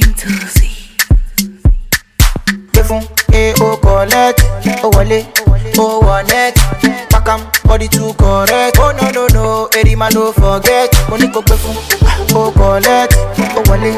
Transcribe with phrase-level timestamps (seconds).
[0.00, 0.90] came to see.
[2.72, 3.02] Devon,
[3.32, 4.40] eh, oh, collect,
[4.82, 5.22] oh, wale,
[5.78, 6.54] oh, wallet.
[7.14, 8.76] pakam body to correct.
[8.80, 10.90] Oh, no, no, no, Edima don't forget.
[11.10, 13.14] Only go perfume, eh, oh, collect,
[13.54, 13.94] oh, wale,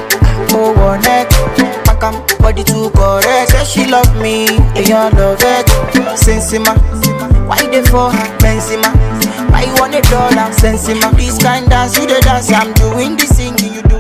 [0.52, 1.28] oh, wallet.
[1.88, 3.52] pakam body to correct.
[3.52, 5.66] Say she love me, eh, and I love it.
[6.20, 6.76] Sensima,
[7.48, 8.92] why they for her, Benzema?
[9.50, 11.10] Why you want a dollar, Sensima?
[11.16, 13.95] This kind dance, you the dance, I'm doing this thing, you do.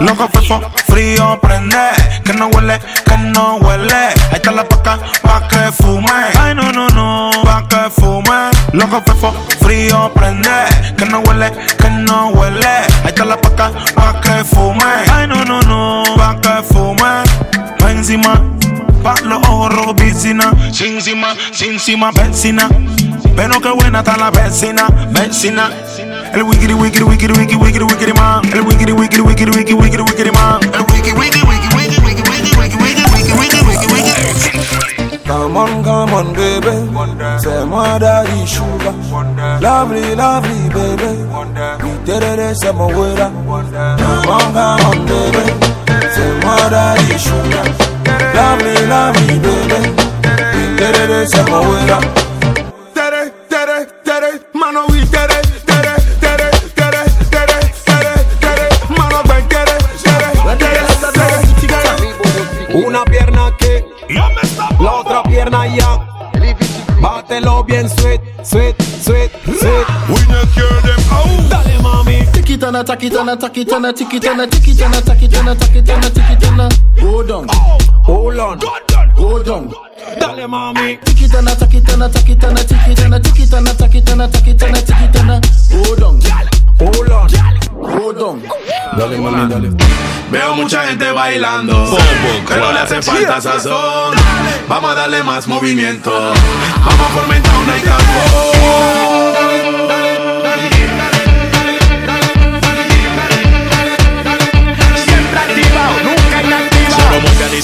[0.00, 1.76] Loco fefo, frío prende,
[2.24, 3.94] que no huele, que no huele.
[4.30, 6.10] Ahí está la paca, pa' que fume.
[6.38, 8.50] Ay no no no, pa' que fume.
[8.72, 10.50] Loco fefo, frío prende,
[10.96, 12.66] que no huele, que no huele.
[12.66, 14.84] Ahí está la paca, pa' que fume.
[15.12, 17.22] Ay no no no, pa' que fume.
[17.78, 18.42] Pa' encima,
[22.10, 22.68] vecina.
[23.36, 25.70] Pero qué buena está la vecina, vecina.
[26.32, 26.44] El
[28.14, 28.42] man.
[28.52, 28.62] El
[30.32, 30.60] man.
[30.72, 30.86] El.
[35.26, 36.70] Come on, come on, baby.
[37.40, 38.94] Say moi daddy sugar.
[39.60, 41.26] Lovely, lovely, baby.
[41.82, 45.05] We did it, say my way Come on, come on,
[51.36, 52.00] se moverá.
[52.94, 55.46] Tere, tere, tere, mano y tere,
[64.80, 65.98] la otra pierna allá.
[67.00, 69.86] Bátelo bien sweet, sweet, sweet, sweet.
[70.08, 71.50] We not care them out.
[71.50, 72.26] Dale mami.
[72.32, 76.68] Tikitana, takitana, takitana, tikitana, tikitana, takitana, takitana, tikitana.
[77.00, 78.58] Go down, oh, hold on,
[79.16, 79.85] go down.
[80.36, 80.98] Dale, mami.
[81.06, 85.40] Chiquitana, taquitana, taquitana, chiquitana, chiquitana, taquitana, taquitana, chiquitana.
[85.72, 86.20] Hold on.
[87.80, 88.42] Hold on.
[88.98, 89.70] Dale, mami, dale.
[90.30, 91.96] Veo mucha gente bailando,
[92.46, 94.14] pero le hace falta sazón.
[94.68, 96.10] Vamos a darle más movimiento.
[96.10, 99.05] Vamos a fomentar una y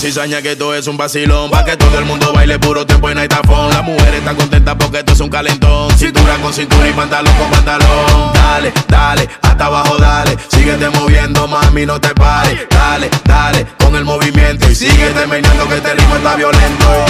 [0.03, 1.49] cizaña que todo es un vacilón.
[1.49, 4.35] Pa' que todo el mundo baile puro tiempo y no hay tafón Las mujeres están
[4.35, 5.97] contentas porque esto es un calentón.
[5.97, 8.33] Cintura con cintura y pantalón con pantalón.
[8.35, 10.37] Dale, dale, hasta abajo dale.
[10.49, 12.67] Síguete moviendo mami, no te pares.
[12.69, 14.69] Dale, dale, con el movimiento.
[14.69, 17.05] Y síguete meneando que este ritmo está violento.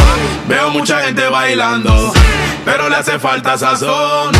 [0.47, 2.13] Veo mucha gente bailando
[2.67, 4.33] Pero le hace falta sazón.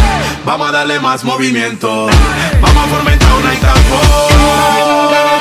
[0.45, 2.07] Vamos a darle más movimiento.
[2.61, 5.32] Vamos a fomentar una tafón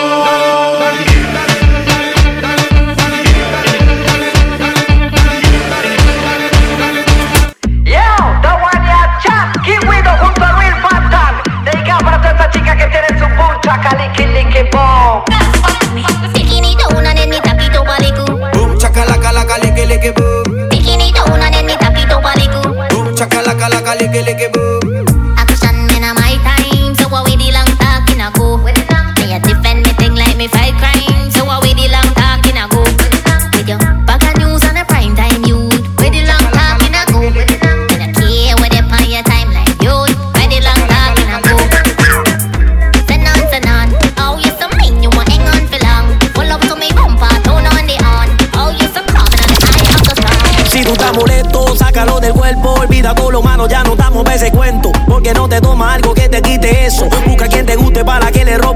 [13.71, 15.23] chaka licky licky boom.
[16.35, 18.35] Bikini down and then me tap it over the goo.
[18.51, 20.69] Boom chaka laka laka licky licky boom.
[20.69, 22.75] Bikini down and then me tap it over the goo.
[22.91, 24.90] Boom chaka laka laka licky licky boom.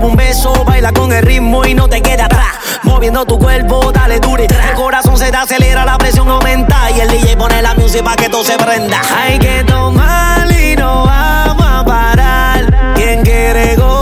[0.06, 0.54] Un beso.
[0.66, 2.56] Baila con el ritmo y no te quede atrás.
[2.84, 4.46] Moviendo tu cuerpo, dale dure.
[4.46, 6.92] El corazón se te acelera, la presión aumenta.
[6.92, 9.02] Y el DJ pone la música para que todo se prenda.
[9.18, 12.94] Hay que tomar y no vamos a parar.
[12.96, 13.95] Quien quiere gozar,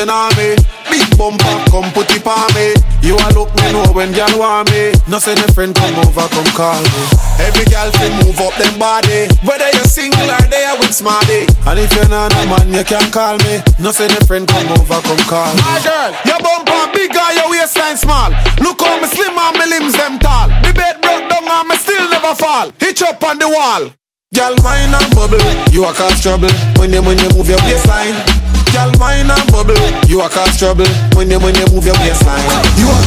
[0.00, 2.74] with like tsunami Big bumper, come put it on me.
[2.98, 4.90] You a look me know when girl want me.
[5.06, 7.02] No a friend come over, come call me.
[7.38, 9.30] Every girl can move up them body.
[9.46, 11.46] Whether you're single or there with smarty.
[11.62, 13.62] And if you're not a man, you can call me.
[13.78, 15.62] No a friend come over, come call me.
[15.62, 18.34] My girl, your bumper big or your waistline small.
[18.58, 20.50] Look how me slim and me limbs them tall.
[20.66, 22.74] Me bed broke down and me still never fall.
[22.82, 23.94] Hitch up on the wall.
[24.34, 25.38] Girl, wine and bubble,
[25.70, 26.50] you a cause trouble.
[26.82, 28.49] When you when you move your waistline.
[28.72, 29.74] Girl, wine and bubble,
[30.08, 32.40] you a cause trouble when you when you move your waistline.
[32.78, 32.98] You a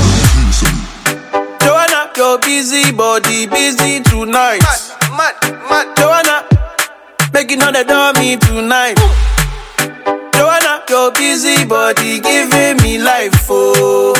[1.64, 4.62] Joanna, your busy body busy tonight.
[4.62, 5.98] Mad, mad, mad.
[5.98, 6.44] Joanna,
[7.34, 9.00] Making all the dummy tonight.
[10.36, 14.14] Joanna, your busy body giving me life, oh.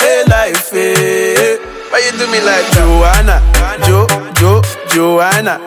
[0.00, 1.56] Hey, life, hey.
[1.90, 3.40] Why you do me like Joanna?
[3.86, 4.60] Jo, Jo,
[4.90, 5.58] Joanna.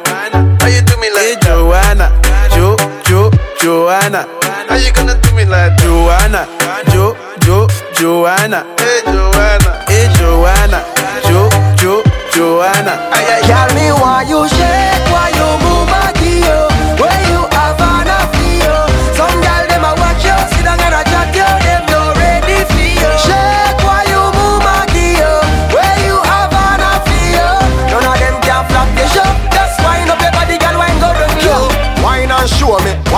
[0.61, 2.11] Why you do me like hey, Joanna?
[2.53, 2.75] Jo,
[3.05, 4.38] Jo, Joanna.
[4.69, 6.45] How you gonna do me like Joanna?
[6.93, 7.67] Jo, Jo,
[7.97, 8.63] Joanna.
[8.77, 9.71] Hey, Joanna.
[9.87, 10.79] Hey, Joanna.
[11.27, 11.49] Jo,
[11.81, 13.09] Jo, Joanna.
[13.11, 14.98] Ay, ay, Tell me why you shake,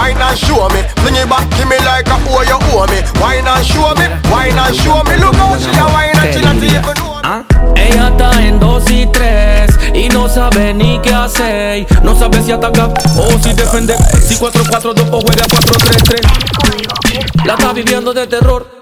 [0.01, 0.81] wine and show me.
[1.01, 2.98] Bring it back, give me like a oh you owe me.
[3.21, 5.15] Wine and show me, wine and show me.
[5.21, 7.21] Look how she a wine and she not even know.
[7.24, 7.45] ¿Ah?
[7.75, 11.86] Ella está en dos y tres y no sabe ni qué hacer.
[12.03, 13.98] No sabe si ataca o si defender.
[14.27, 17.45] Si 4-4-2 o juega 4-3-3.
[17.45, 18.80] La está viviendo de terror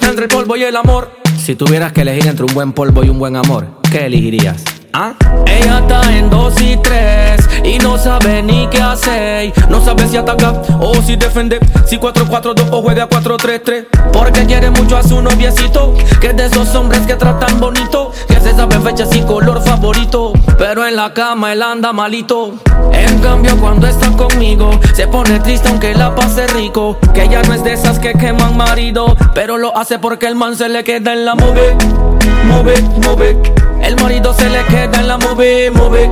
[0.00, 1.12] entre el polvo y el amor.
[1.40, 4.64] Si tuvieras que elegir entre un buen polvo y un buen amor, ¿qué elegirías?
[4.98, 5.12] ¿Ah?
[5.44, 9.52] Ella está en dos y tres y no sabe ni qué hacer.
[9.68, 11.60] No sabe si ataca o si defender.
[11.84, 13.88] Si 4-4-2 o juega 4-3-3.
[14.10, 15.92] Porque quiere mucho a su noviecito.
[16.18, 18.10] Que es de esos hombres que tratan bonito.
[18.26, 20.32] Que se sabe fechas y color favorito.
[20.56, 22.54] Pero en la cama él anda malito.
[22.90, 26.96] En cambio, cuando está conmigo, se pone triste aunque la pase rico.
[27.12, 29.14] Que ella no es de esas que queman marido.
[29.34, 31.76] Pero lo hace porque el man se le queda en la move.
[32.46, 33.75] Move, move.
[33.82, 36.10] El marido se le queda en la move, move,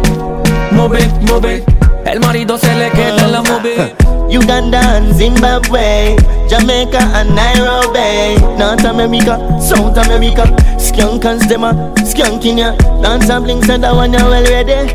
[0.73, 1.65] move, move.
[2.07, 3.95] El marido se le queda en la move.
[4.31, 6.17] Uganda and Zimbabwe,
[6.49, 10.45] Jamaica and Nairobi, North America, South America,
[10.79, 11.73] Skunkers them a
[12.05, 12.75] skunking ya.
[13.03, 14.91] Dance and bling said that one you well ready.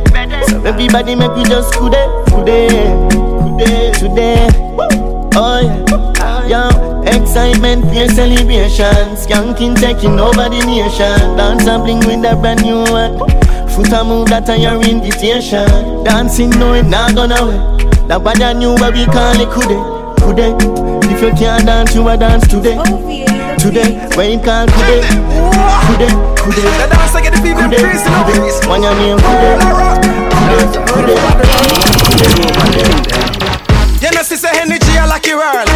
[0.47, 2.67] So everybody make we just today, today,
[3.57, 4.47] today, today.
[5.35, 11.37] Oh yeah, yo, excitement, fear celebration, skanking taking over the nation.
[11.37, 13.17] Dance and bling with a brand new one.
[13.69, 16.03] Foot a move that on your invitation.
[16.03, 17.61] Dancing no it not gonna wait.
[18.07, 19.77] That bad and new where we call it kude,
[20.21, 20.55] kude.
[21.11, 22.85] If you can't dance, you a dance today, oh,
[23.57, 23.99] today.
[24.15, 25.03] When it call kude,
[25.85, 26.09] kude,
[26.41, 26.63] kude.
[26.63, 28.23] The dancer get the people crazy now.
[28.25, 28.67] kude.
[28.67, 29.59] When your name kude,
[30.33, 31.15] kude, kude.
[33.99, 35.67] You know, sister energy a lucky world.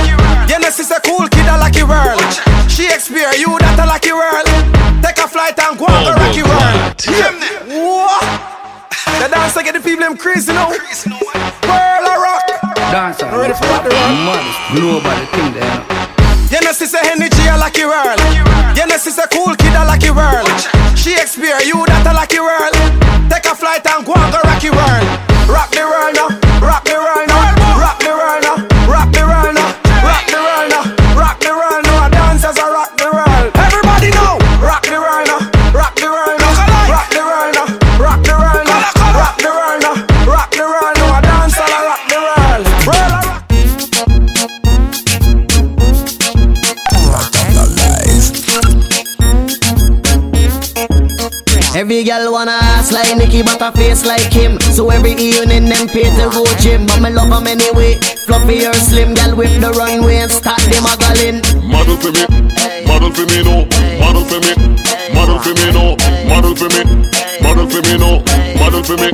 [0.47, 2.23] You know, sister cool kid a lucky world.
[2.71, 4.47] Shakespeare, you that a lucky world.
[5.03, 6.95] Take a flight and go on the oh, rocky world.
[7.67, 8.23] What?
[9.19, 10.71] The dancer get the people them crazy now.
[10.71, 12.47] World a rock.
[12.95, 13.27] Dancer.
[13.27, 14.39] Ready for what the rock?
[14.71, 15.83] Nobody think that.
[16.47, 18.23] You know, sister energy a lucky world.
[18.71, 20.47] You know, sister cool kid a lucky world.
[20.95, 22.71] Shakespeare, you that a lucky world.
[23.27, 25.32] Take a flight and go on the rocky world.
[53.83, 54.59] Face like him.
[54.75, 56.85] So every evening them pay to go gym.
[56.87, 57.99] But me love 'em anyway.
[58.25, 61.39] Fluffy or slim, girl whip the runway and start them a gallin'.
[61.73, 62.23] Model for me,
[62.87, 63.55] model for me no,
[64.03, 64.53] model for me,
[65.15, 65.85] model for me no,
[66.31, 66.81] model for me,
[67.45, 68.11] model for me no,
[68.61, 69.09] model for me,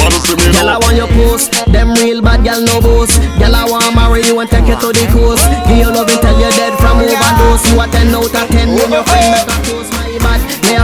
[0.00, 1.48] model for me Girl, I want your post.
[1.74, 3.14] Them real bad girl no boast.
[3.38, 5.44] Girl, I want marry you and take you to the coast.
[5.68, 7.64] Give you love until you're dead from overdose.
[7.70, 9.99] You a 10 out of 10 when your friend make a toast.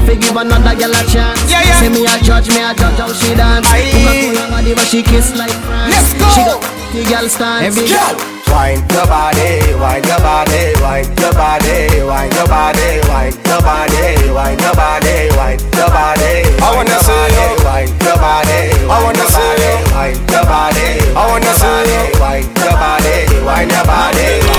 [0.07, 1.51] My bad, me have to give another girl a chance.
[1.51, 1.81] Yeah, yeah.
[1.81, 3.67] See me a judge, me a judge how she dance.
[3.67, 3.91] Aye.
[3.91, 5.91] Coca-Cola body, but she kiss like France.
[5.91, 6.29] Let's go.
[6.31, 6.63] She got
[6.95, 7.67] the girl stance.
[7.67, 8.15] Every Girl.
[8.47, 14.31] Wine your body, wine your body, wine your body, wine your body, wine your body,
[14.31, 16.47] wine your body, wine your body.
[16.63, 17.49] I wanna see you.
[17.67, 19.75] Wine your body, I wanna see you.
[19.91, 22.03] Wine your body, I wanna see you.
[22.23, 24.56] Wine your body, wine your body.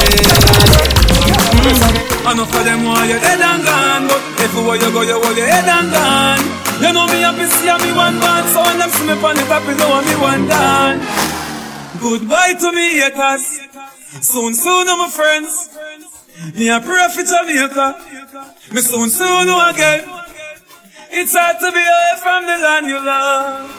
[2.27, 5.47] Enough of them want you dead and gone But everywhere you go, you hold your
[5.47, 6.43] head and gone
[6.83, 8.43] You know me happy see me one man.
[8.51, 10.99] So when them see me on the top, you know me one down
[12.03, 13.63] Goodbye to me haters
[14.19, 15.71] Soon, soon, I'm my friends
[16.51, 17.95] Me a for Jamaica.
[18.75, 20.03] Me soon, soon, know again
[21.07, 23.71] It's hard to be away from the land you love.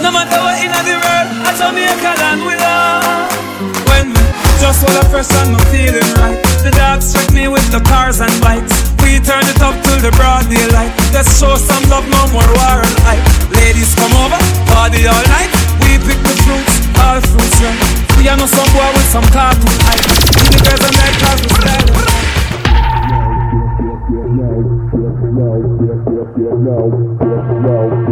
[0.00, 3.84] No matter what in the world I A Jamaica land we love.
[3.84, 4.24] When me
[4.64, 8.20] just full of fresh and I'm feeling right the dots with me with the cars
[8.20, 8.72] and bikes.
[9.02, 10.92] We turn it up till the broad daylight.
[11.12, 13.22] Let's show some love, no more war and hype.
[13.52, 14.38] Ladies come over,
[14.72, 15.50] party all night.
[15.82, 17.78] We pick the fruits, all fruits right.
[18.18, 20.04] We are no some boy with some cartoon hype.
[20.34, 21.40] We the girls and night class
[24.66, 24.77] style
[25.38, 25.88] cause we
[27.58, 28.08] style.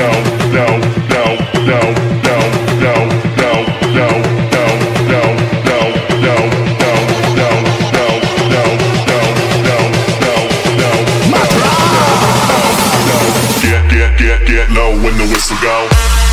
[0.00, 0.29] Get,
[15.20, 16.29] the whistle go.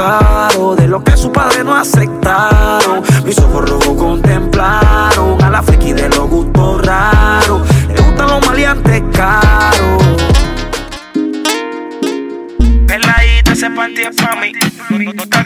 [0.00, 3.02] De lo que su padre no aceptaron.
[3.24, 7.68] Mis ojos rojos contemplaron a la friki de los gustos raros.
[7.88, 10.02] Le gustan los maleantes caros.
[12.86, 14.52] Peladita, ese panty es pa' mí.
[15.14, 15.44] No, te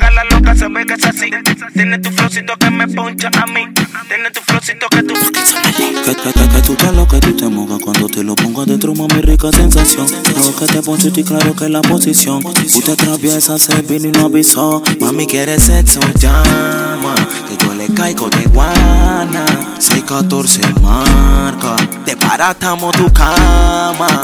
[0.56, 1.30] se ve que es así.
[1.72, 3.66] Tiene tu flowcito que me poncha a mí.
[4.08, 5.14] Tiene tu flowcito que tú.
[5.14, 8.62] Que, que, que, que tú te lo que tú te mojas cuando te lo pongo
[8.62, 10.06] adentro, mami, rica sensación.
[10.36, 12.44] Lo que te poncho y claro que la posición.
[12.44, 14.82] Usted atraviesa, se vino y no avisó.
[15.00, 17.14] Mami, quiere sexo, llama.
[17.48, 19.44] Que yo le caigo de guana.
[19.78, 21.76] 614 marca.
[22.04, 24.22] Te paratamos tu cama.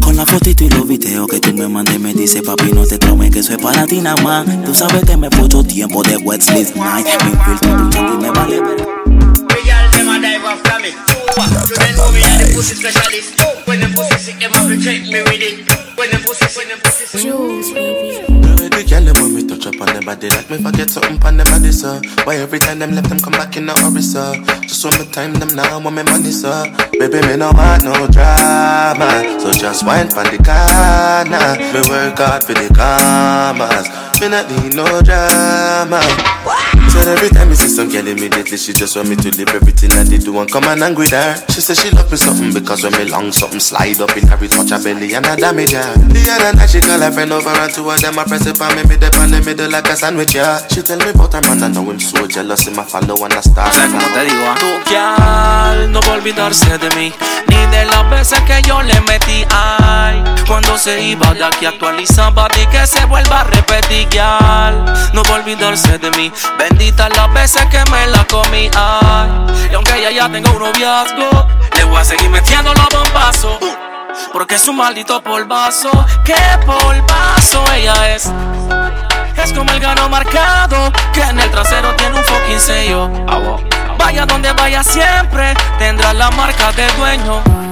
[0.00, 2.98] Con la fotito y los videos que tú me mandes, me dice papi, no te
[2.98, 4.46] traumes que eso es para ti nada más.
[4.64, 7.06] Tú sabes que me puso tiempo de Wesley's Night.
[7.24, 9.17] Me infiltro tu me vale
[10.56, 10.56] ver.
[10.56, 10.94] them a dive from it.
[11.68, 13.40] You then know me are the pussy specialist.
[13.66, 15.68] When them pussy sick, them have to check me with it.
[15.96, 17.22] When them pussy sick, them pussy sick.
[17.22, 18.24] Jules, baby.
[18.68, 21.36] The girl them want me touch up on them body like me forget something on
[21.36, 22.00] them body, sir.
[22.24, 24.38] Why every time them left them come back in a hurry, sir?
[24.62, 26.70] Just want me time them now, want me money, sir.
[26.92, 31.58] Baby, me no want no drama, so just wine for the corner.
[31.74, 33.88] Me work hard for the commas,
[34.20, 36.77] me not need no drama.
[37.02, 39.90] So every time you see some girl immediately she just want me to leave everything
[39.90, 41.36] that they do and come and with her.
[41.48, 44.36] She say she love me something because when me long something slide up in her,
[44.44, 45.94] it touch her belly and I damage her.
[45.96, 48.60] The other night she call her friend over and two of them I press it
[48.60, 50.60] on me, dip on the middle like a sandwich, yeah.
[50.68, 53.32] She tell me about her man and now him so jealous, him a follow and
[53.32, 53.72] I start.
[53.72, 54.44] ¿Sabes cómo te digo?
[54.60, 57.12] Tu gal no va a olvidarse de mí,
[57.48, 59.46] ni de las veces que yo le metí.
[59.50, 64.08] Ay, cuando se iba de aquí actualizaba y que se vuelva a repetir.
[64.10, 66.30] Gal, no va a olvidarse de mí.
[66.96, 68.70] Las veces que me la comí.
[68.74, 69.28] Ay,
[69.70, 73.58] y aunque ella ya tenga un noviazgo, le voy a seguir metiendo los bombazos.
[74.32, 75.90] Porque es un maldito polvazo,
[76.24, 78.32] qué polvazo ella es.
[79.36, 83.10] Es como el gano marcado que en el trasero tiene un fucking sello.
[83.98, 87.67] Vaya donde vaya siempre tendrá la marca de dueño.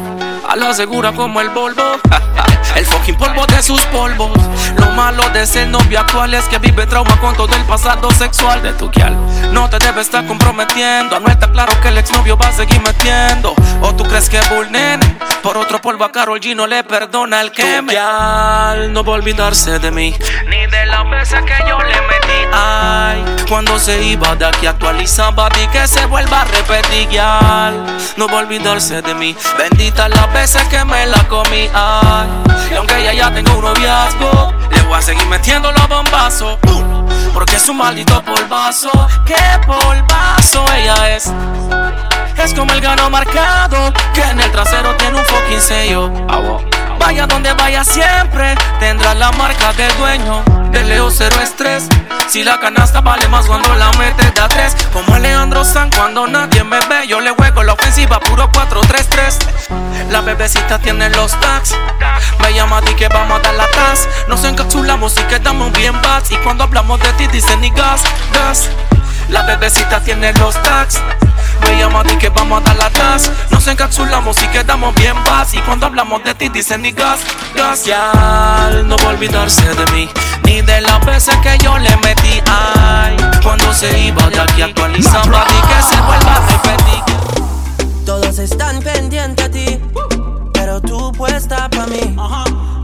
[0.48, 1.82] A lo asegura como el Volvo.
[2.76, 4.30] El fucking polvo de sus polvos.
[4.76, 8.62] Lo malo de ser novio actual es que vive trauma con todo el pasado sexual
[8.62, 9.16] de tu kial.
[9.52, 11.18] No te debe estar comprometiendo.
[11.20, 13.54] No está claro que el exnovio va a seguir metiendo.
[13.80, 17.40] O tú crees que Bull nene, por otro polvo a Carol G no le perdona
[17.40, 17.94] el que me.
[17.94, 20.14] No va a olvidarse de mí.
[20.46, 22.26] Ni de las veces que yo le metí.
[22.52, 27.08] Ay, cuando se iba de aquí actualizaba y que se vuelva a repetir.
[27.08, 29.34] Kial no va a olvidarse de mí.
[29.56, 31.68] Bendita las veces que me la comí.
[31.72, 32.28] Ay,
[32.70, 36.58] y aunque ella ya tenga un noviazgo, le voy a seguir metiendo los bombazos.
[37.32, 38.90] Porque es un maldito polvazo.
[39.26, 39.34] Qué
[39.66, 41.32] polvazo ella es.
[42.36, 46.10] ves como el gano marcado, que en el trasero tiene un fucking sello.
[47.06, 50.42] Vaya donde vaya siempre, tendrá la marca del dueño.
[50.72, 51.86] De Leo cero estrés.
[52.26, 54.76] Si la canasta vale más cuando la metes de a tres.
[54.92, 60.10] Como Alejandro San cuando nadie me ve, yo le juego la ofensiva puro 4-3-3.
[60.10, 61.76] La bebecita tiene los tags.
[62.40, 64.08] Me llama di que vamos a dar la tas.
[64.26, 66.32] Nos encapsulamos y quedamos bien bats.
[66.32, 68.68] Y cuando hablamos de ti dicen ni gas, gas.
[69.28, 71.00] La bebecita tiene los tags.
[71.62, 73.30] Me llama di que vamos a dar la tas.
[73.50, 75.54] Nos encapsulamos y quedamos bien bats.
[75.54, 77.20] Y cuando hablamos de ti dicen ni gas,
[77.54, 77.84] gas.
[77.84, 80.08] Ya no va a olvidarse de mí.
[80.44, 82.42] Ni de las veces que yo le metí.
[82.46, 85.44] Ay, cuando se iba de aquí actualizaba.
[85.44, 87.02] Di que se vuelva a repetir.
[88.04, 89.80] Todos están pendientes a ti,
[90.52, 92.16] pero tú puesta pa' mí,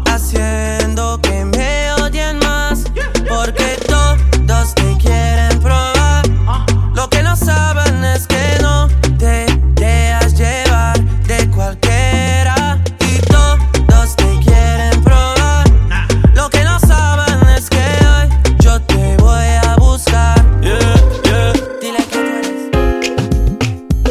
[0.06, 0.81] haciendo que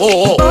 [0.01, 0.50] 哦哦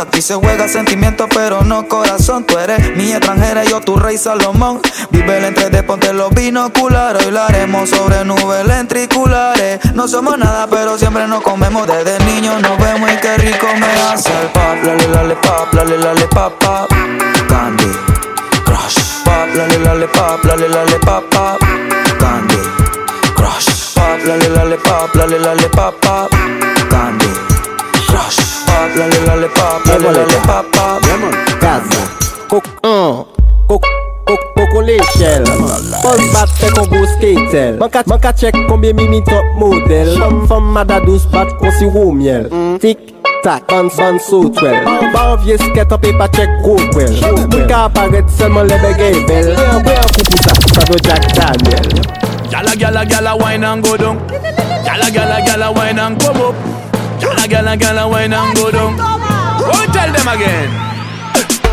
[0.00, 2.44] Aquí se juega sentimiento, pero no corazón.
[2.44, 4.80] Tú eres mi extranjera, yo tu rey Salomón.
[5.10, 7.26] Vive el entre de ponte los binoculares.
[7.26, 9.80] Hoy lo haremos sobre nubes lentriculares.
[9.94, 11.88] No somos nada, pero siempre nos comemos.
[11.88, 14.84] Desde niños nos vemos y qué rico me hace el pop.
[14.84, 16.88] Lale, lale, pop, lale, lale, pop, pop.
[17.48, 17.90] Candy,
[18.64, 18.98] crush.
[19.24, 21.58] Pop, lale, lale, pop, lale, lale, pop, pop.
[22.20, 22.56] Candy,
[23.34, 23.94] crush.
[23.94, 26.30] Pop, lale, lale, pop, lale, lale, pop, pop.
[26.88, 27.47] Candy,
[28.78, 28.78] crush.
[28.78, 31.02] Pop, lale, lale, pop, lale, lale, pop, pop.
[34.56, 35.44] Coco l'échelle
[36.02, 40.18] Pose batte kon go skatel Man ka, uh, man ka check combien mimi top model
[40.18, 42.98] Femme femme mada douce bat kon si roux miel Tic
[43.42, 47.12] tac, ban ban so twel Ba an vie sket an pe pa check go kwel
[47.22, 49.48] Moun ka aparet selman le begay bel
[49.86, 51.86] Bwe an kou pou sa, sa do Jack Daniel.
[52.50, 54.18] Gala, gala, gala, wine and go down.
[54.84, 56.87] Gala, gala, gala, wine and come up.
[57.20, 58.96] Gala, gala, gala, wine and go down.
[58.96, 60.70] Go tell them again.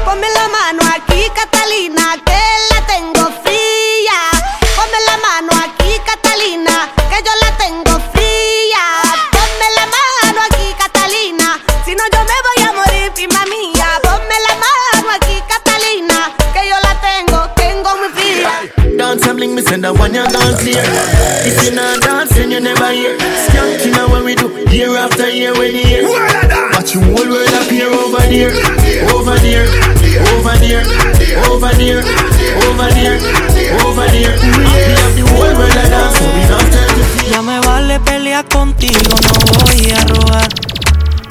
[0.06, 4.20] Ponme la mano aquí, Catalina, que la tengo fría.
[4.76, 8.84] Ponme la mano aquí, Catalina, que yo la tengo fría.
[9.32, 14.00] Ponme la mano aquí, Catalina, si no yo me voy a morir, prima mía.
[14.04, 18.52] Ponme la mano aquí, Catalina, que yo la tengo, tengo muy fría.
[18.98, 20.84] Dance and bling, me send a one you dance clear.
[21.46, 22.02] If you not
[22.36, 23.18] dancing, you never hear.
[23.18, 26.04] Skanking now what we do, year after year when you hear.
[26.74, 28.52] Watch you whole world appear over there,
[29.14, 29.66] over there,
[30.34, 30.84] over there,
[31.50, 32.04] over there,
[32.68, 33.18] over there,
[33.86, 34.34] over there.
[34.36, 37.32] We have the whole world a dance, so we don't tell you.
[37.32, 39.34] Ya me vale pelear contigo, no
[39.66, 40.50] voy a robar.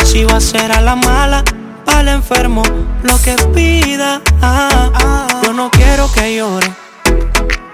[0.04, 1.44] Si va a ser a la mala,
[1.86, 2.62] al enfermo,
[3.02, 4.20] lo que pida.
[4.40, 5.40] Ah, ah.
[5.44, 6.72] Yo no quiero que llore.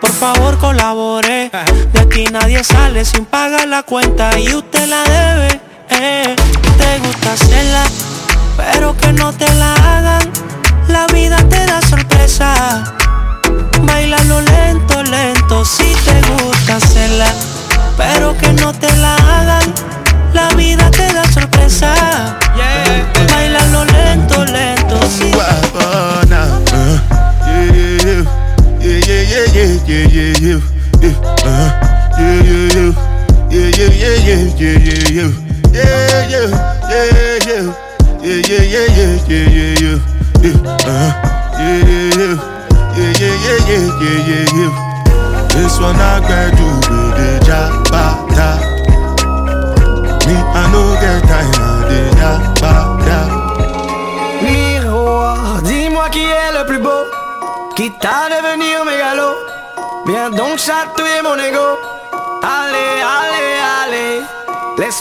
[0.00, 1.50] Por favor colabore.
[1.92, 5.60] De aquí nadie sale sin pagar la cuenta y usted la debe.
[5.90, 6.36] eh.
[7.02, 7.84] gusta hacerla,
[8.56, 10.30] pero que no te la hagan.
[10.88, 12.84] La vida te da sorpresa.
[13.82, 17.32] Bailalo lento, lento, si te gusta hacerla,
[17.96, 19.74] pero que no te la hagan.
[20.32, 22.39] La vida te da sorpresa.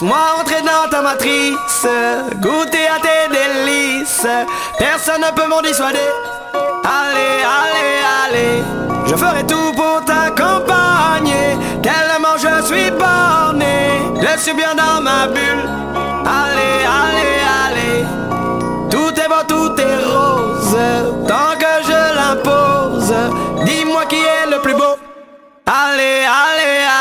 [0.00, 1.86] Laisse-moi entrer dans ta matrice,
[2.36, 4.26] goûter à tes délices.
[4.78, 5.98] Personne ne peut m'en dissuader.
[6.84, 8.62] Allez, allez, allez.
[9.06, 11.58] Je ferai tout pour t'accompagner.
[11.82, 14.00] Tellement je suis borné.
[14.22, 15.68] Je suis bien dans ma bulle.
[16.24, 17.36] Allez, allez,
[17.66, 18.04] allez.
[18.90, 20.78] Tout est beau, tout est rose.
[21.28, 23.14] Tant que je l'impose,
[23.66, 24.96] dis-moi qui est le plus beau.
[25.66, 26.99] Allez, allez, allez.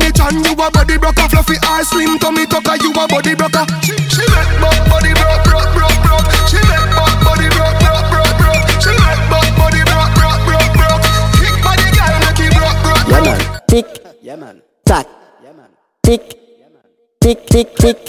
[0.00, 1.28] You tight on the chan, you a body broker.
[1.28, 3.64] Fluffy or slim tummy tucker, you a body broker.
[3.82, 6.26] She, she make buck body broke, broke, broke, broke.
[6.48, 8.64] She make buck body broke, broke, broke, broke.
[8.82, 11.02] She make buck body broke, broke, broke, broke.
[11.40, 13.88] Kick body girl, make it broke, broke, Yeah man, tick,
[14.22, 15.06] yeah man, tac,
[16.02, 16.28] tick,
[17.20, 18.05] tick, tick, tick, tick, tick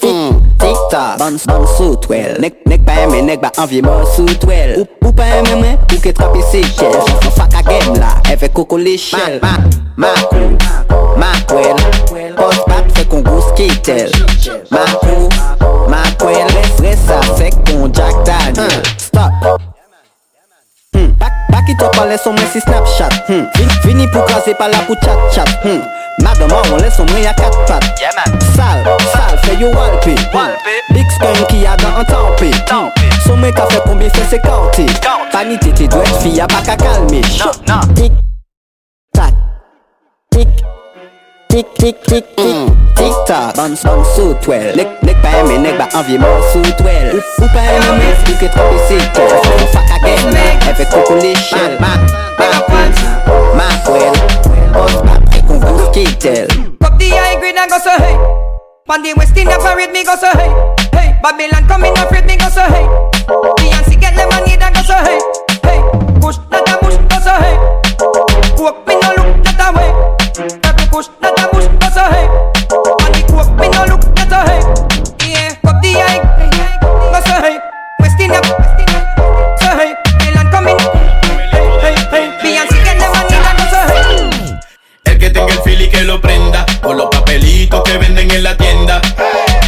[1.28, 5.58] Mon soutwel Nek, nek pa eme, nek ba anvye mon soutwel ou, ou pa eme
[5.60, 6.96] mwen, ou ke trapi se chel
[7.36, 9.58] Fak a gem la, eve koko le chel Ma,
[10.00, 10.78] ma, ma,
[11.20, 11.76] ma kwel
[12.38, 14.14] Pos pap se kon gous ki tel
[14.72, 15.28] Ma kou,
[15.92, 19.36] ma kwel Resre sa se kon Jack Daniel Stop
[20.96, 23.28] Bak, bak it up ale son mwen si Snapchat
[23.84, 25.52] Vini pou kaze pa la pou chat chat
[26.22, 28.00] Madame, on laisse sombrer à quatre pattes.
[28.00, 28.40] Yeah, man.
[28.56, 30.16] Sale, sale, fait you walpé.
[30.34, 30.82] Walpé.
[30.92, 32.52] Big Spain qui a dans un tempé.
[32.66, 33.02] Tempé.
[33.26, 34.88] Sommet qu'a fait combien fait ses quartiers.
[35.32, 37.22] Panité, t'es douette, fille, a pas qu'à calmer.
[37.40, 37.94] Non, non.
[37.94, 38.12] Tic,
[39.14, 39.34] tac.
[40.32, 40.48] Tic,
[41.50, 42.56] tic, tic, tic, tic.
[42.96, 44.74] Tic tac, bounce, bounce, sous toile.
[44.76, 47.14] Nec, nec, pas aimé, nec, bah envie, mort, sous toile.
[47.14, 49.28] Ou, ou pas aimé, mais expliquer trop que c'est quoi.
[49.72, 50.18] Fac à guerre,
[50.68, 51.58] elle fait coucou les chiens.
[51.80, 51.88] Ma,
[52.40, 52.84] ma, ma, ma,
[53.54, 54.37] ma, ma,
[55.98, 56.48] vous skitel.
[56.80, 58.16] Cup the high grade and go so hey.
[58.90, 60.52] On the West Indian parade me go so hey.
[60.94, 62.86] Hey, Babylon coming afraid me go so hey.
[63.58, 65.20] Beyonce get lemonade and go so hey.
[65.64, 65.80] Hey,
[66.22, 67.58] push not a push go so hey.
[68.58, 69.90] Coke me no look not a way.
[70.64, 71.68] Every push not a push
[86.88, 89.02] Con los papelitos que venden en la tienda.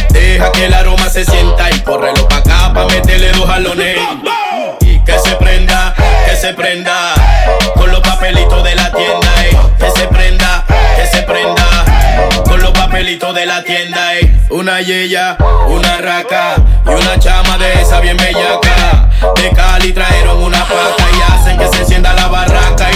[0.08, 3.98] Deja que el aroma se sienta Y córrelo pa' acá pa' meterle dos jalones.
[4.80, 7.12] Y que se prenda, que se prenda.
[7.74, 9.54] Con los papelitos de la tienda ey.
[9.78, 10.64] Que se prenda,
[10.96, 11.84] que se prenda.
[12.42, 14.34] Con los papelitos de la tienda ey.
[14.48, 15.36] Una yeya,
[15.68, 16.54] una raca
[16.86, 19.10] Y una chama de esa bien bellaca.
[19.36, 22.90] De Cali trajeron una paca Y hacen que se encienda la barraca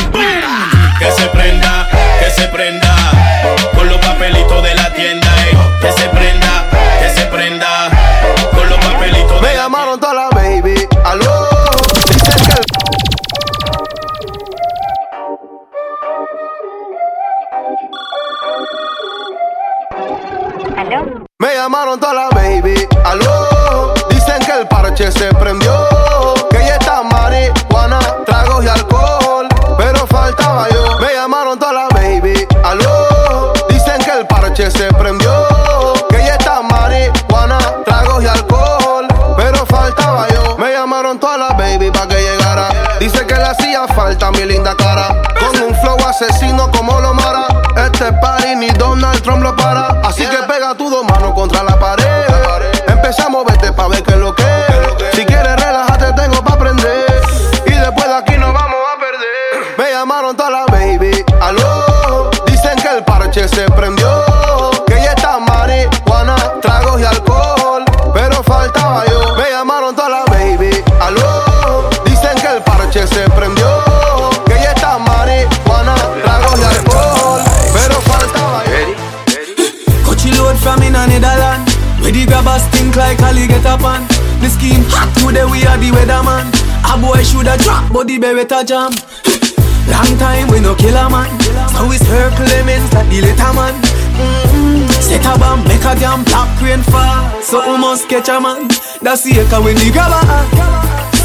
[81.34, 81.66] Netherland.
[82.00, 84.06] Where the grabbers stink like Ali get up on.
[84.38, 86.46] The scheme hot today we are the weatherman.
[86.86, 88.92] A boy shoulda drop, but the beretta jam.
[89.90, 91.30] Long time we no kill a man.
[91.74, 93.74] So we circle lemons like the letter man.
[94.14, 94.86] Mm-hmm.
[95.02, 97.42] Set a bomb, make a damn black rain fall.
[97.42, 98.68] So we must catch a man.
[99.02, 100.22] That's the echo when the grabber.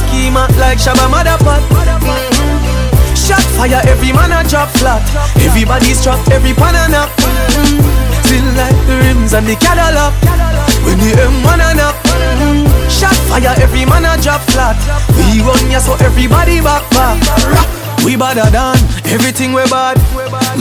[0.10, 1.62] Schema like Shabba Motherpot.
[1.70, 3.16] Mm-hmm.
[3.16, 5.04] Shot fire, every man a drop flat.
[5.44, 7.10] Everybody's trapped, every pan a knock.
[7.20, 7.99] Mm-hmm.
[8.30, 10.14] Still like the rims and the Cadillac.
[10.86, 11.98] When the M1 a knock.
[12.06, 12.70] Mm-hmm.
[12.86, 14.78] Shot fire, every man a drop flat.
[15.18, 17.18] We run ya so everybody back back.
[18.06, 18.78] We badder than
[19.10, 19.98] everything we bad.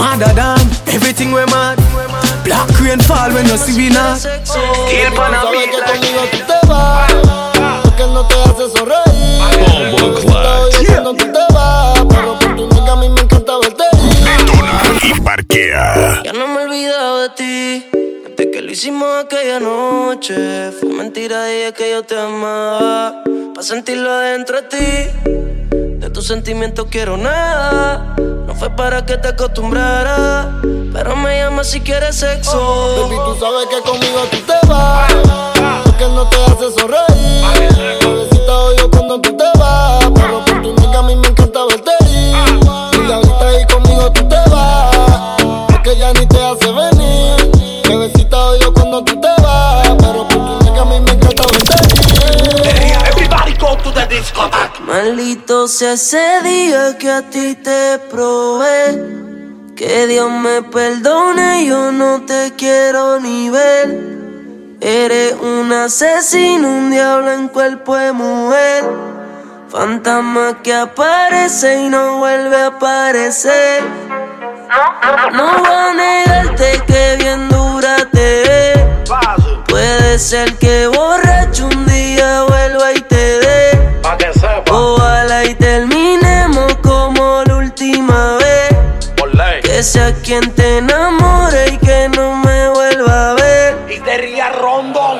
[0.00, 0.64] Madder than
[0.96, 1.76] everything we mad.
[2.40, 4.16] Black rain fall when you see we not.
[4.88, 6.00] Kill pan a beat like.
[6.48, 7.12] te vas,
[7.85, 9.92] porque no te hace sonreír.
[9.92, 10.72] Bombo Clat.
[12.48, 13.17] Cuando
[15.66, 17.87] Ya no me he olvidado de ti.
[18.29, 20.71] Desde que lo hicimos aquella noche.
[20.71, 23.25] Fue mentira de que yo te amaba.
[23.57, 25.29] Pa' sentirlo adentro de ti.
[25.99, 28.14] De tus sentimientos quiero nada.
[28.47, 30.61] No fue para que te acostumbrara.
[30.92, 33.09] Pero me llama si quieres sexo.
[33.09, 35.12] Baby, tú sabes que conmigo tú te vas,
[35.85, 37.99] porque no te hace sonreír.
[38.01, 40.67] Bebecita odio cuando tú te vas, pero por tu
[55.18, 59.74] Maldito sea ese día que a ti te probé.
[59.74, 63.98] Que Dios me perdone, yo no te quiero ni ver.
[64.81, 68.85] Eres un asesino, un diablo en cuerpo de mujer.
[69.68, 73.83] Fantasma que aparece y no vuelve a aparecer.
[75.33, 79.04] No voy a negarte que bien dura te ve.
[79.68, 82.44] Puede ser que borracho un día
[89.79, 93.87] Que sea quien te enamore y que no me vuelva a ver.
[93.88, 95.19] Y te ría rondón.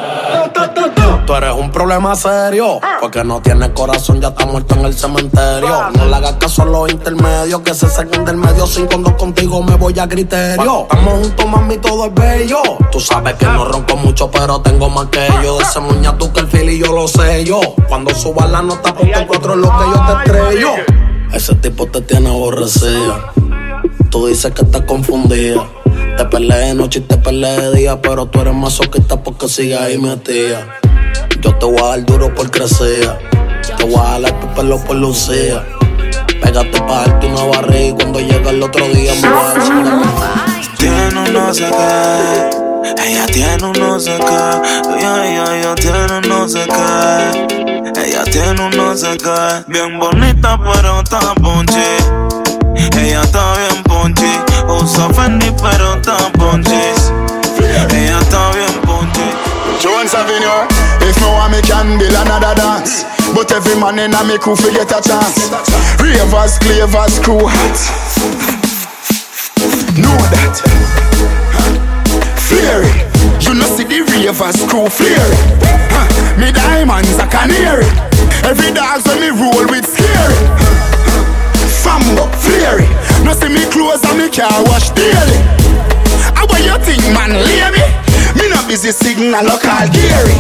[1.25, 5.91] Tú eres un problema serio, porque no tienes corazón, ya está muerto en el cementerio.
[5.93, 8.67] No le hagas caso a los intermedios, que se saquen del medio.
[8.67, 10.89] Sin cuando contigo me voy a criterio.
[10.91, 12.61] Estamos juntos, mami, todo es bello.
[12.91, 15.57] Tú sabes que no ronco mucho, pero tengo más que yo.
[15.59, 17.61] De ese muña tú que el fil y yo lo sé yo.
[17.89, 20.71] Cuando subas la nota, ponte el cuatro es lo que yo te estrello.
[21.33, 23.33] Ese tipo te tiene aborrecida.
[24.11, 25.69] Tú dices que estás confundida.
[26.17, 29.79] Te peleé de noche y te peleé de día, pero tú eres masoquista porque sigues
[29.79, 30.67] ahí metida.
[31.43, 33.19] Yo te voy a dar duro por crecer.
[33.77, 35.63] Te voy a jalar tu pelo por lucía.
[36.43, 40.79] Pégate pa' darte una barriga y cuando llega el otro día me voy a decir
[40.79, 42.69] Tiene un no sé qué.
[43.07, 44.99] Ella tiene un no sé qué.
[44.99, 48.01] Ella, tiene un no sé qué.
[48.07, 49.65] Ella tiene un no sé qué.
[49.67, 52.38] Bien bonita, pero está ponchi.
[52.79, 54.41] Ella está bien ponchi.
[54.69, 56.73] Usa Fendi, pero está ponchi.
[57.91, 59.23] Ella está bien ponchi.
[59.83, 60.67] Jones Avenue.
[61.01, 63.05] If me want me can build another dance.
[63.35, 65.51] But every man in a me crew get a chance.
[66.01, 67.79] Ravers, clavers, crew hot.
[69.97, 70.55] Know that.
[72.49, 72.91] Flary.
[73.41, 75.37] You know see the ravers crew flary.
[75.91, 76.39] Huh.
[76.41, 77.87] Me diamonds a canary.
[78.45, 80.88] Every dog when me roll with scary.
[81.89, 82.85] Fambo, flary.
[83.25, 85.41] No see me clothes and me car wash daily.
[86.37, 87.33] How what you think, man?
[87.33, 87.85] Lay me.
[88.37, 90.37] Me no busy signal local Gary.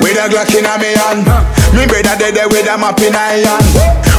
[0.00, 1.28] With a Glock in a me hand
[1.76, 3.68] Me brother dead there with a map in a hand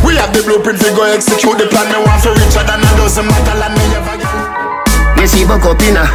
[0.05, 2.91] We have the blueprint to go execute the plan Me want for richer than a
[3.01, 6.05] dozen metal and me ever get We see Bokopina.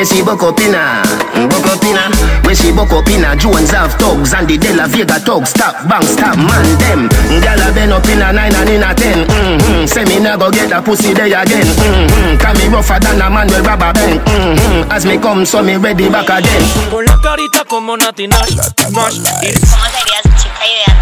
[0.00, 1.02] We, we, we see Bokopina.
[1.50, 2.08] Bokopina.
[2.46, 3.36] We see Bokopina.
[3.38, 5.50] Jones have thugs and the De La Vega thugs.
[5.50, 7.08] Stop, bang, stop, man, them.
[7.44, 9.26] Gyal a been up in a nine and in a ten.
[9.28, 9.86] Mm-hmm.
[9.86, 11.66] Say me nah go get a pussy day again.
[11.66, 12.38] Mm-hmm.
[12.40, 14.20] Can me rougher than a man with rubber band.
[14.24, 14.90] Mm-hmm.
[14.90, 16.64] As me come, so me ready back again.
[16.90, 20.96] Con la carita como Nati Nash, Nash y- ¿Cómo serías chica ideal?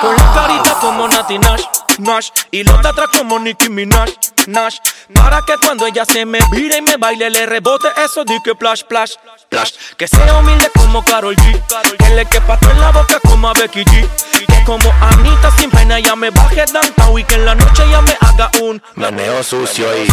[0.00, 1.64] Con la carita como Nati Nash,
[1.98, 2.30] Nash.
[2.50, 4.10] Y lo atrás como Nicki Minaj,
[4.46, 4.78] Nash.
[5.14, 8.54] Para que cuando ella se me vire y me baile, le rebote eso de que
[8.54, 9.12] plash, plash,
[9.48, 9.72] plash.
[9.96, 11.62] Que sea humilde como Carol G.
[11.98, 14.08] Que le quepa en la boca como a Becky G.
[14.46, 18.00] Que como Anita sin pena ya me baje downtown y que en la noche ya
[18.02, 20.08] me haga un meneo sucio y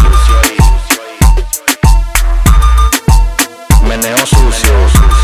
[3.86, 4.72] meneo sucio.
[4.72, 5.23] Tal vez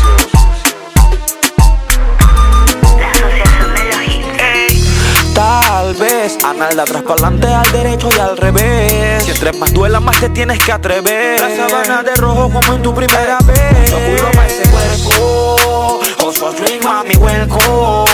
[6.43, 9.23] a nalda atrás para adelante, al derecho y al revés.
[9.23, 11.39] Si entre más duela, más te tienes que atrever.
[11.39, 13.91] La sabana de rojo como en tu primera vez.
[13.91, 15.99] Yo culo pa' ese cuerpo.
[16.25, 18.10] Oso swing, mami, welcome.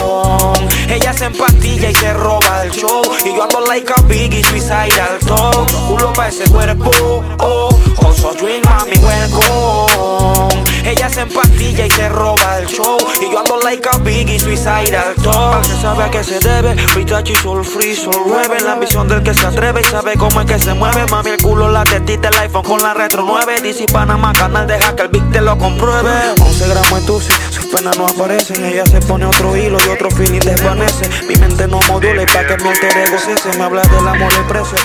[0.89, 3.01] Ella se empastilla y se roba el show.
[3.25, 5.69] Y yo ando like a biggie, suicide al top.
[5.87, 6.91] Culo pa' ese cuerpo.
[7.39, 7.69] Oh,
[8.05, 10.63] oso swing, mami, welcome.
[10.85, 12.97] Ella se empastilla y se roba el show.
[13.21, 15.61] Y yo ando like a biggie, suicide al top.
[15.61, 16.75] Que sabe a qué se debe.
[16.87, 18.57] Fritachi, sol free, sol nueve.
[18.63, 21.05] La ambición del que se atreve y sabe cómo es que se mueve.
[21.11, 23.61] Mami, el culo, la tetita, el iPhone con la retro 9.
[23.61, 26.11] DC Panamá, canal, deja que el big te lo compruebe.
[26.39, 28.63] 11 gramos de tusi, sus penas no aparecen.
[28.63, 30.39] Ella se pone otro hilo y otro feeling
[30.77, 31.25] desvanece.
[31.25, 33.57] Mi mente no modula y pa' que mi alter ego cese.
[33.57, 34.77] Me habla del amor y el precio.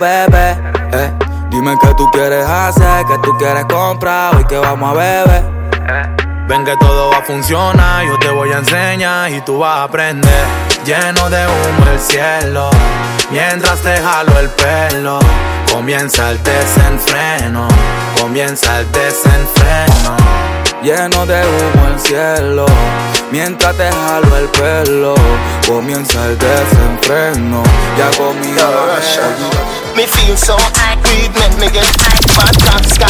[0.00, 0.56] Bebé,
[0.92, 1.12] eh,
[1.50, 5.42] dime qué tú quieres hacer, qué tú quieres comprar, hoy que vamos a beber.
[6.48, 9.82] Ven que todo va a funcionar, yo te voy a enseñar y tú vas a
[9.84, 10.44] aprender.
[10.84, 12.70] Lleno de humo el cielo,
[13.30, 15.18] mientras te jalo el pelo.
[15.72, 17.66] Comienza el desenfreno,
[18.20, 20.41] comienza el desenfreno.
[20.82, 22.66] Lleno de humo el cielo,
[23.30, 25.14] mientras te jalo el pelo,
[25.64, 27.62] comienza el desenfreno.
[27.96, 28.66] Ya conmigo.
[29.94, 30.56] Me feel so
[31.04, 31.86] weed make me get
[32.34, 33.06] bad top sky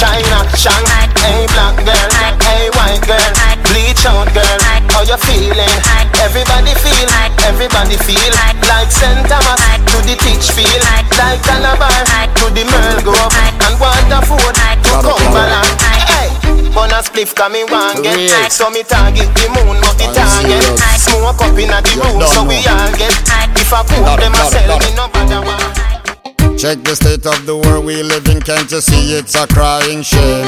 [0.00, 0.86] China, Shang
[1.20, 3.32] Hey black girl, hey white girl
[3.68, 5.76] Bleach out girl, how you feeling?
[6.24, 7.08] Everybody feel,
[7.44, 8.32] everybody feel
[8.64, 9.28] Like St.
[9.28, 9.60] Thomas
[9.92, 11.10] to the teach feel Like
[11.44, 11.90] Calabar
[12.36, 13.34] to the Merl Grove
[13.66, 15.99] And Waterford to Cumberland
[16.74, 20.62] Bun a spliff cause me want get So me target the moon but the target
[20.98, 23.14] Smoke up inna the room so we all get
[23.58, 25.90] If I put them a sell me no bother one
[26.60, 30.02] Check the state of the world we live in, can't you see it's a crying
[30.02, 30.44] shame?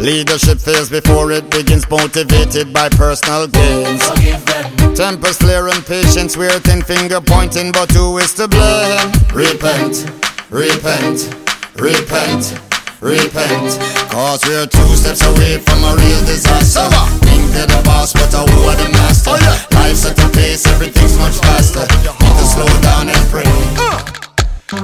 [0.00, 4.00] Leadership fails before it begins, motivated by personal gains.
[4.96, 9.12] Tempers flare and patience, waiting, finger pointing, but who is to blame?
[9.34, 10.08] Repent,
[10.48, 11.28] repent,
[11.76, 12.73] repent, repent.
[13.04, 16.88] Cause we're two steps away from a real disaster.
[17.20, 19.36] Think they're the boss, but I who are the master?
[19.76, 21.84] Life's at a pace, everything's much faster.
[21.84, 23.44] Need to slow down and pray.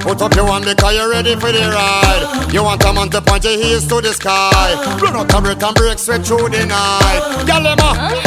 [0.04, 2.52] Put up your one because you're ready for the ride.
[2.52, 4.74] You want a man to point your heels to the sky.
[5.00, 7.22] Run out a break and break straight through the night.
[7.48, 8.20] Galema,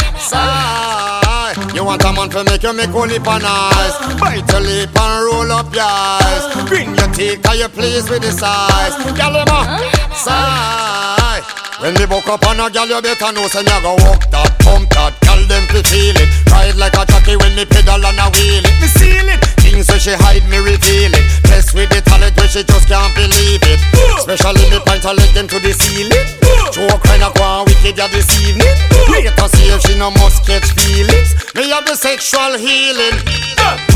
[1.75, 3.95] You want a man to make you make one lip and eyes.
[4.19, 6.67] Bite your lip and roll up your eyes.
[6.67, 8.93] Bring your teeth cause you're pleased with the size.
[9.13, 9.79] Galema,
[10.13, 11.41] sigh.
[11.79, 14.55] When they woke up on a gal, you better know say you go walk that,
[14.63, 16.29] pump that, gal them fi feel it.
[16.47, 18.75] Ride like a jockey when me pedal and a wheel it.
[18.79, 19.43] Me seal it.
[19.59, 21.42] Things so she hide me reveal it.
[21.73, 23.81] Blessed with the talent when she just can't believe it.
[23.93, 24.17] Uh.
[24.21, 26.13] Especially me point her leg them to the ceiling.
[26.45, 26.69] Uh.
[26.69, 28.77] Joke when I go on wicked ya this evening.
[28.93, 29.09] Uh.
[29.09, 31.33] Wait to see if she no must catch feelings.
[31.55, 33.17] Me have the sexual healing.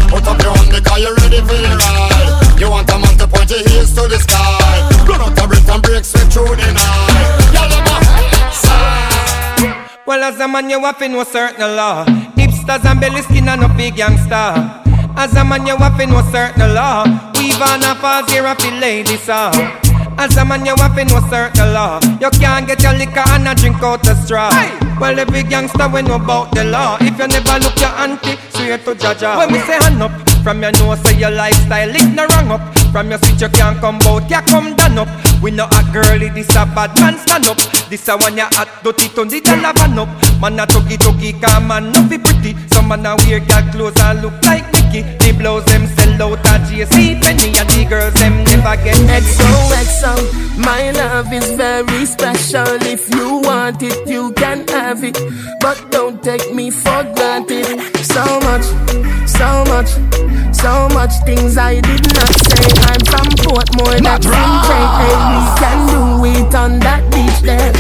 [0.10, 2.58] Put up your hand because you're ready for the ride.
[2.58, 4.82] You want a man to point your heels to the sky.
[5.06, 7.54] Run out a break and break straight through the night.
[7.54, 7.70] Y'all
[10.06, 12.06] Well, as a man, you have to know certain law.
[12.40, 14.87] Hipsters and belly skin and no big gangster.
[15.18, 17.04] As a man, you have to know certain law.
[17.34, 19.50] Weave on a falls here, a ladies saw.
[20.16, 22.00] As a man, you have to know certain law.
[22.22, 24.52] You can't get your liquor and a drink out the straw.
[25.02, 26.98] Well, every gangster we know about the law.
[27.02, 29.38] If you never look your auntie, swear to Jaja.
[29.38, 30.12] When we say hand up,
[30.44, 32.77] from your nose, say your lifestyle is no wrong up.
[32.98, 35.08] From your switch, you can't come out, you come down up.
[35.44, 37.58] We know a girlie, this a bad man stand up.
[37.92, 40.10] This a one ya hot, dirty turn the dollar van up.
[40.42, 42.58] Man a tuggy tuggy, come man no be pretty.
[42.74, 45.04] Some man a wear girl clothes and look like Mickey.
[45.22, 50.58] The blouse them sell out a JC Penney and the girls them never get XOXO,
[50.58, 52.82] my love is very special.
[52.82, 55.20] If you want it, you can have it.
[55.62, 57.78] But don't take me for granted.
[58.02, 58.66] So much,
[59.30, 59.92] so much,
[60.52, 62.87] so much things I did not say.
[62.88, 64.90] I'm from Portmore, that's in Craig.
[65.02, 67.74] Hey, we can do it on that beach there.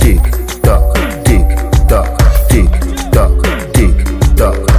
[0.00, 0.20] Tick
[0.62, 0.94] tock,
[1.24, 1.48] tick
[1.88, 2.70] tock, tick
[3.12, 3.32] tock,
[3.72, 4.71] tick tock.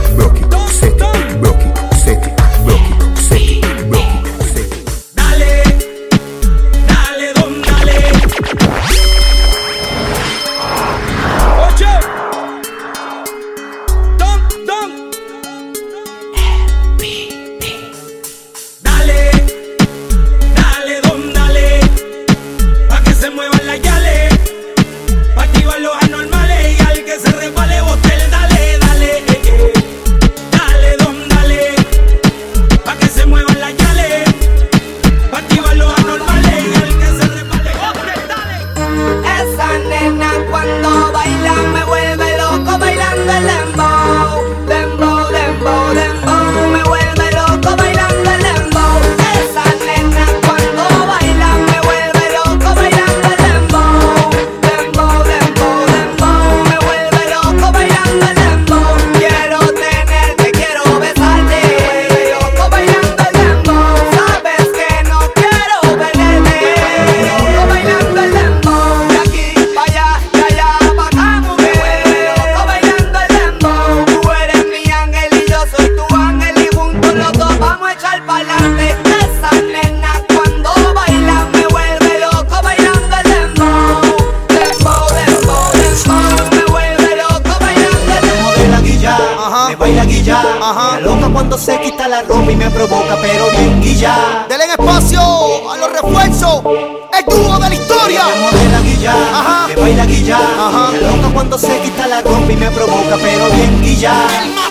[103.24, 104.63] pero bien y ya.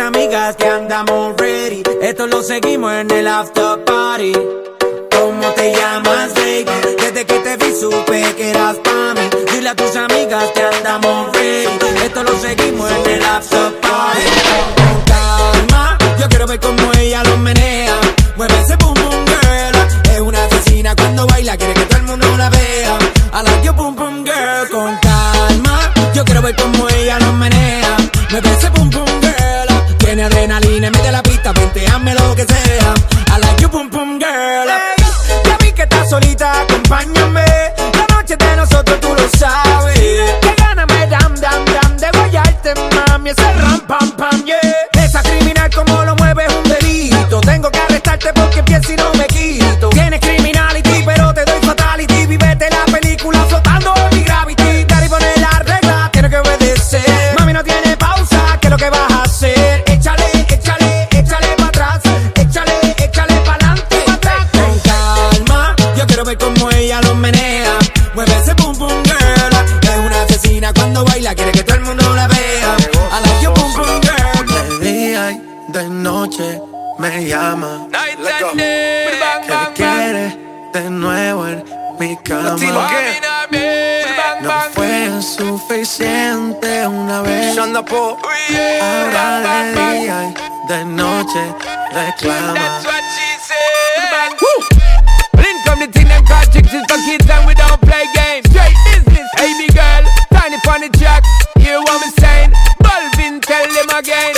[0.00, 1.82] Amigas que andamos ready.
[2.00, 4.32] Esto lo seguimos en el after party.
[5.10, 6.70] ¿Cómo te llamas, baby?
[6.98, 9.28] Desde que te vi supe que eras pa' mí.
[9.52, 11.68] Dile a tus amigas que andamos ready.
[12.04, 14.22] Esto lo seguimos en el after party.
[14.76, 17.57] Con calma, yo quiero ver cómo ella lo menea.
[76.98, 77.88] Me llama.
[79.46, 80.36] Que quiere
[80.72, 81.64] de nuevo en
[81.98, 82.56] mi cama.
[84.40, 87.56] No fue suficiente una vez.
[87.58, 87.82] Ahora
[89.40, 90.34] de día y
[90.68, 91.54] de noche
[91.92, 92.80] reclama.
[95.64, 98.48] Come the thing them call chicks is for kids and we don't play games.
[98.50, 101.22] Straight business, big girl, tiny funny jack.
[101.58, 102.52] Hear what me saying?
[102.82, 104.37] Balvin, tell them again.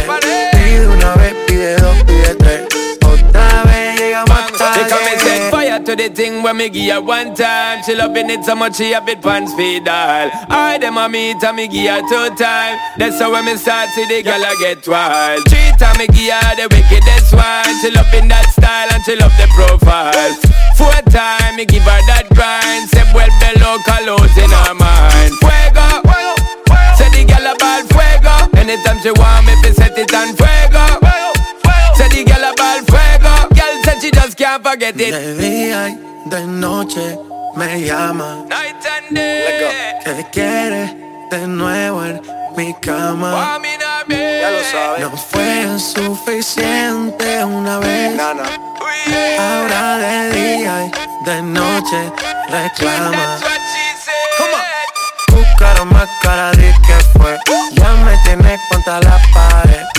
[5.91, 7.83] To the thing when me give her one time.
[7.83, 10.29] She loving it so much she have it feed all.
[10.47, 12.79] I them a meet and me give her two time.
[12.97, 15.43] That's how when me start see the girl I get wild.
[15.49, 17.73] Three time me give her the wickedest one.
[17.81, 20.31] She loving that style and she love the profile.
[20.79, 22.87] Four time me give her that grind.
[22.87, 25.35] Say well below colors in her mind.
[25.43, 25.87] Fuego,
[26.95, 28.35] say the girl about fuego.
[28.55, 30.85] Anytime she want me, be set it on fuego.
[31.99, 33.10] Say the girl about fuego.
[34.01, 35.11] Girl said she just can't forget it.
[35.11, 37.17] De día y de noche
[37.55, 38.45] me llama.
[38.49, 39.99] Night and day.
[40.03, 40.95] Que quiere
[41.29, 42.21] de nuevo en
[42.55, 43.59] mi cama.
[44.09, 45.01] Ya lo sabes.
[45.01, 48.19] No fue suficiente una vez.
[49.39, 50.91] Ahora de día y
[51.25, 52.11] de noche
[52.49, 53.39] reclama.
[55.29, 57.37] Buscaron más cara de que fue.
[57.73, 59.90] Ya me tienes contra la pared.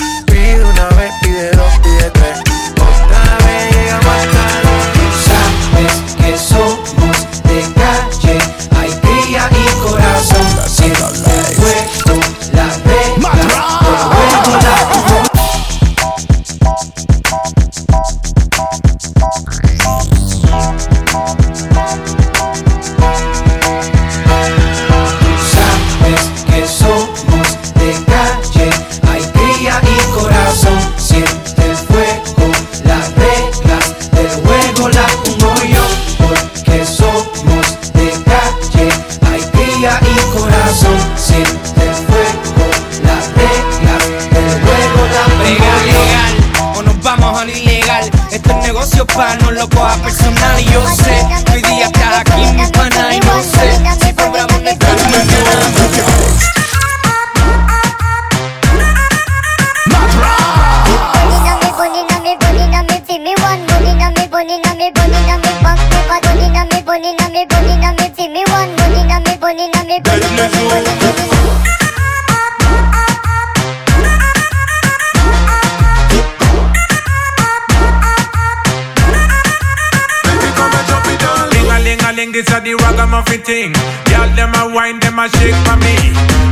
[85.23, 85.95] a shake for me.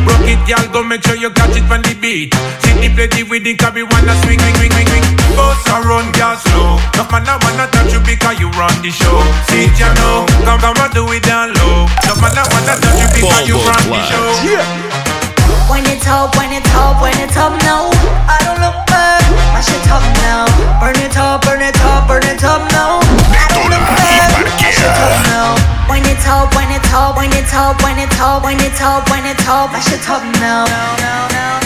[0.08, 2.32] Rock it, y'all, go make sure you catch it from the beat.
[2.64, 5.06] See the play the wedding, cause we wanna swing, swing, swing, swing, swing.
[5.36, 6.80] Boss run, y'all slow.
[6.96, 9.20] No man, I wanna touch you because you run the show.
[9.52, 11.88] See, ya know, come, come on, do it down low.
[12.08, 14.28] No man, I wanna touch you because you run the show.
[14.48, 14.64] Yeah.
[15.68, 17.92] When it's up, when it's up, when it's up now,
[18.28, 19.24] I don't look back.
[19.52, 20.48] My shit up now.
[20.80, 23.04] Burn it up, burn it up, burn it up now.
[23.36, 24.32] I don't look back.
[24.48, 25.60] My shit up now.
[25.88, 27.81] When it's up, when it's up, when it's up
[28.52, 30.66] when it's told, when it's told, I should told no.
[30.68, 31.61] no, no, no.